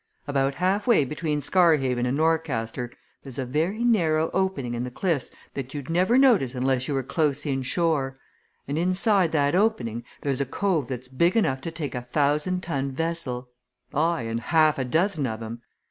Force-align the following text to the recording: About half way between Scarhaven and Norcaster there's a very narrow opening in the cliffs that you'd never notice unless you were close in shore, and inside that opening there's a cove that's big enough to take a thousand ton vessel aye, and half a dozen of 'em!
About 0.27 0.55
half 0.55 0.87
way 0.87 1.05
between 1.05 1.41
Scarhaven 1.41 2.07
and 2.07 2.17
Norcaster 2.17 2.89
there's 3.21 3.37
a 3.37 3.45
very 3.45 3.83
narrow 3.83 4.31
opening 4.33 4.73
in 4.73 4.83
the 4.83 4.89
cliffs 4.89 5.29
that 5.53 5.75
you'd 5.75 5.91
never 5.91 6.17
notice 6.17 6.55
unless 6.55 6.87
you 6.87 6.95
were 6.95 7.03
close 7.03 7.45
in 7.45 7.61
shore, 7.61 8.17
and 8.67 8.79
inside 8.79 9.31
that 9.33 9.53
opening 9.53 10.03
there's 10.21 10.41
a 10.41 10.45
cove 10.47 10.87
that's 10.87 11.07
big 11.07 11.37
enough 11.37 11.61
to 11.61 11.69
take 11.69 11.93
a 11.93 12.01
thousand 12.01 12.63
ton 12.63 12.89
vessel 12.91 13.51
aye, 13.93 14.23
and 14.23 14.39
half 14.39 14.79
a 14.79 14.85
dozen 14.85 15.27
of 15.27 15.43
'em! 15.43 15.61